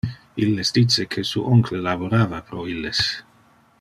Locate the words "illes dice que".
0.43-1.23